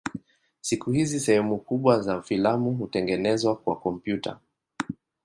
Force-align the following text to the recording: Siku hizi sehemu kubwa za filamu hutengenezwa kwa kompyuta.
Siku 0.61 0.91
hizi 0.91 1.19
sehemu 1.19 1.57
kubwa 1.59 2.01
za 2.01 2.21
filamu 2.21 2.71
hutengenezwa 2.71 3.55
kwa 3.55 3.79
kompyuta. 3.79 4.39